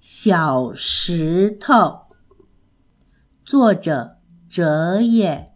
[0.00, 2.06] 小石头，
[3.44, 4.16] 作者
[4.48, 5.52] 哲也。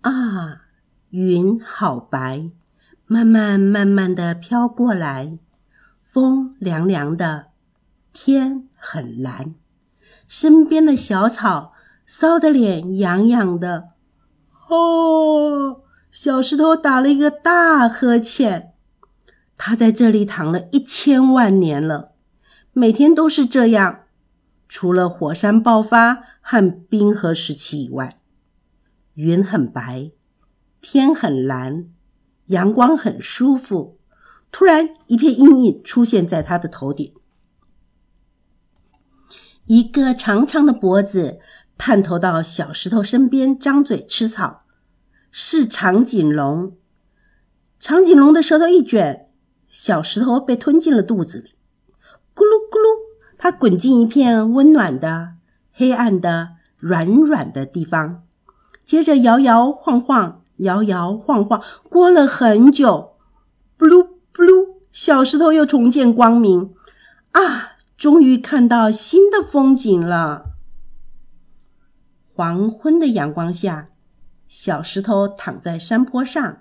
[0.00, 0.62] 啊，
[1.10, 2.50] 云好白，
[3.06, 5.38] 慢慢慢慢的飘过来，
[6.02, 7.46] 风凉凉的，
[8.12, 9.54] 天很蓝，
[10.26, 11.72] 身边的小草
[12.04, 13.90] 烧得脸痒痒的。
[14.68, 18.74] 哦，小石头打了一个大呵欠，
[19.56, 22.10] 他在这里躺了一千万年了。
[22.76, 24.06] 每天都是这样，
[24.68, 28.20] 除了火山爆发和冰河时期以外，
[29.14, 30.10] 云很白，
[30.80, 31.88] 天很蓝，
[32.46, 34.00] 阳光很舒服。
[34.50, 37.14] 突然，一片阴影出现在他的头顶，
[39.66, 41.38] 一个长长的脖子
[41.78, 44.64] 探头到小石头身边，张嘴吃草，
[45.30, 46.76] 是长颈龙。
[47.78, 49.30] 长颈龙的舌头一卷，
[49.68, 51.53] 小石头被吞进了肚子里。
[52.34, 52.98] 咕噜咕噜，
[53.38, 55.34] 它滚进一片温暖的、
[55.72, 58.24] 黑暗的、软软的地方，
[58.84, 63.16] 接着摇摇晃晃，摇摇晃晃，过了很久，
[63.78, 66.74] 咕噜咕噜，小石头又重见光明，
[67.32, 70.46] 啊，终于看到新的风景了。
[72.34, 73.90] 黄昏的阳光下，
[74.48, 76.58] 小石头躺在山坡上，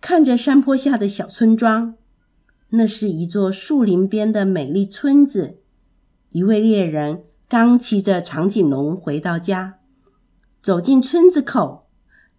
[0.00, 1.94] 看着山坡下的小村庄。
[2.70, 5.58] 那是一座树林边的美丽村子。
[6.30, 9.78] 一位猎人刚骑着长颈龙回到家，
[10.62, 11.86] 走进村子口，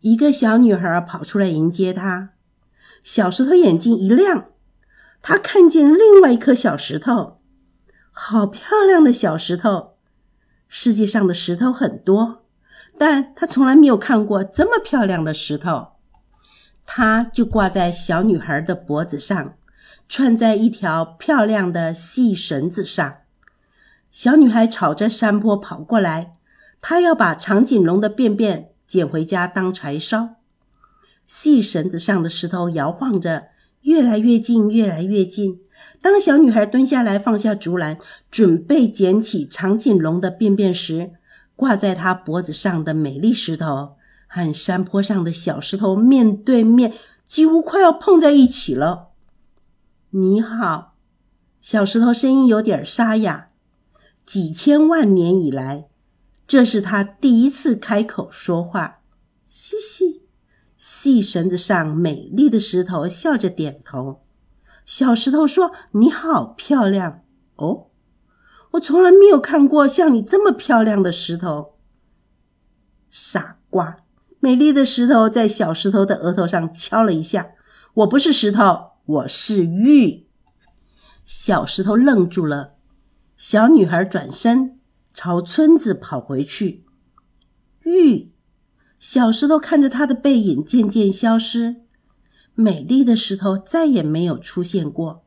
[0.01, 2.29] 一个小女孩跑出来迎接他。
[3.01, 4.49] 小石头眼睛一亮，
[5.21, 7.39] 他看见另外一颗小石头，
[8.11, 9.93] 好漂亮的小石头。
[10.67, 12.45] 世界上的石头很多，
[12.99, 15.87] 但他从来没有看过这么漂亮的石头。
[16.85, 19.55] 它就挂在小女孩的脖子上。
[20.09, 23.17] 串在一条漂亮的细绳子上，
[24.09, 26.35] 小女孩朝着山坡跑过来，
[26.81, 30.29] 她要把长颈龙的便便捡回家当柴烧。
[31.27, 33.49] 细绳子上的石头摇晃着，
[33.81, 35.59] 越来越近，越来越近。
[36.01, 37.99] 当小女孩蹲下来，放下竹篮，
[38.31, 41.11] 准备捡起长颈龙的便便时，
[41.55, 43.91] 挂在她脖子上的美丽石头
[44.25, 46.91] 和山坡上的小石头面对面，
[47.23, 49.08] 几乎快要碰在一起了。
[50.11, 50.95] 你好，
[51.61, 53.49] 小石头声音有点沙哑。
[54.25, 55.87] 几千万年以来，
[56.47, 59.01] 这是他第一次开口说话。
[59.45, 60.23] 嘻嘻，
[60.79, 64.23] 细绳子上美丽的石头笑着点头。
[64.83, 67.21] 小石头说：“你好漂亮
[67.57, 67.89] 哦，
[68.71, 71.75] 我从来没有看过像你这么漂亮的石头。”
[73.11, 73.97] 傻瓜！
[74.39, 77.51] 美丽的石头在小石头的额头上敲了一下。
[77.93, 78.88] 我不是石头。
[79.09, 80.27] 我是玉，
[81.25, 82.75] 小石头愣住了。
[83.35, 84.79] 小女孩转身
[85.15, 86.85] 朝村子跑回去。
[87.85, 88.31] 玉，
[88.99, 91.77] 小石头看着她的背影渐渐消失，
[92.53, 95.25] 美丽的石头再也没有出现过。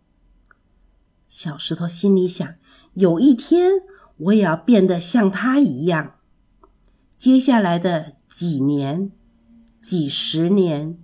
[1.28, 2.54] 小石头心里想：
[2.94, 3.82] 有一天
[4.16, 6.20] 我也要变得像她一样。
[7.19, 9.10] 接下来的几年、
[9.81, 11.00] 几十年、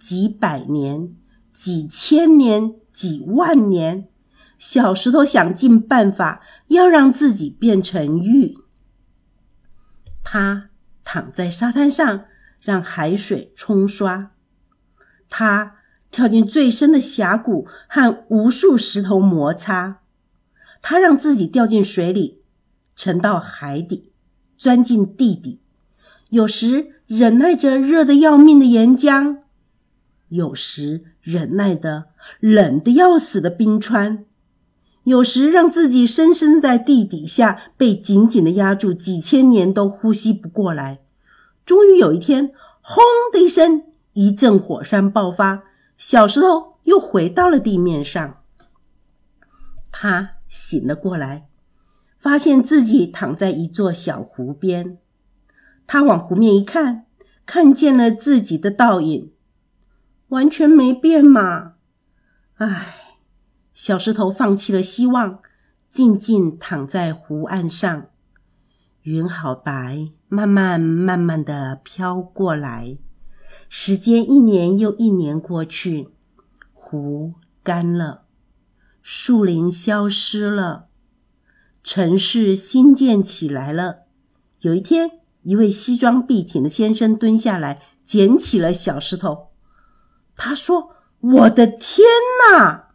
[0.00, 1.14] 几百年。
[1.56, 4.08] 几千年、几万年，
[4.58, 8.58] 小石头想尽办法要让自己变成玉。
[10.22, 10.68] 他
[11.02, 12.26] 躺在沙滩上，
[12.60, 14.32] 让海水冲刷；
[15.30, 15.76] 他
[16.10, 20.00] 跳进最深的峡谷，和无数石头摩擦；
[20.82, 22.42] 他让自己掉进水里，
[22.94, 24.12] 沉到海底，
[24.58, 25.62] 钻进地底。
[26.28, 29.45] 有时忍耐着热得要命的岩浆。
[30.28, 32.06] 有时忍耐的
[32.40, 34.24] 冷的要死的冰川，
[35.04, 41.00] 有时让自己深深在地底下被紧紧的压住，几千年都呼吸不过来。
[41.64, 45.62] 终于有一天，轰的一声，一阵火山爆发，
[45.96, 48.38] 小石头又回到了地面上。
[49.92, 51.48] 他醒了过来，
[52.18, 54.98] 发现自己躺在一座小湖边。
[55.86, 57.06] 他往湖面一看，
[57.46, 59.30] 看见了自己的倒影。
[60.28, 61.74] 完全没变嘛！
[62.54, 62.94] 唉，
[63.72, 65.40] 小石头放弃了希望，
[65.90, 68.06] 静静躺在湖岸上。
[69.02, 72.98] 云好白，慢慢慢慢的飘过来。
[73.68, 76.08] 时间一年又一年过去，
[76.72, 78.22] 湖干了，
[79.02, 80.88] 树林消失了，
[81.84, 84.06] 城市新建起来了。
[84.60, 89.45] 有一天，一位西装笔挺的先生蹲下来，捡起了小石头。
[90.36, 90.90] 他说
[91.20, 92.06] ：“我的天
[92.52, 92.90] 哪！”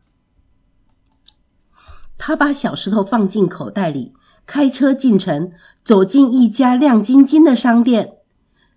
[2.18, 4.14] 他把小石头放进口袋里，
[4.46, 5.52] 开车进城，
[5.84, 8.20] 走进一家亮晶晶的商店。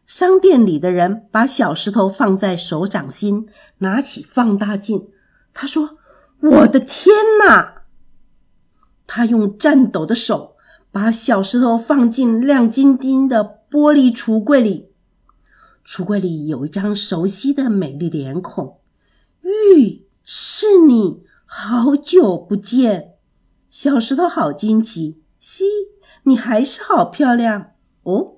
[0.06, 5.08] 商店里的人把小石头放在手掌心，拿起放大镜。
[5.52, 5.98] 他说
[6.40, 7.14] ：“我的天
[7.46, 7.82] 哪！”
[9.06, 10.56] 他用颤抖的手
[10.90, 14.93] 把小石头放进亮晶晶的玻璃橱柜里。
[15.86, 18.78] 橱柜里有一张熟悉的美丽脸孔。
[19.42, 21.22] 玉，是你！
[21.44, 23.12] 好久不见。
[23.70, 25.64] 小石头好惊奇，嘻，
[26.22, 27.72] 你还是好漂亮
[28.04, 28.36] 哦！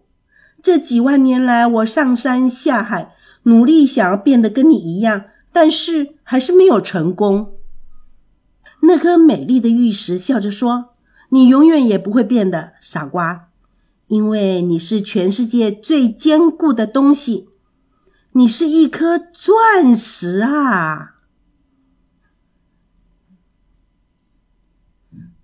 [0.62, 3.14] 这几万年来，我上山下海，
[3.44, 7.54] 努力想要变得跟你一样，但是还是没有成功。
[8.82, 10.96] 那颗美丽的玉石笑着说
[11.30, 13.48] ：“你永远也不会变的，傻瓜，
[14.06, 17.48] 因为你是全世界最坚固的东西，
[18.32, 21.16] 你是一颗钻石啊！”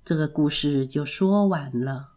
[0.05, 2.12] 这个故事就说完了。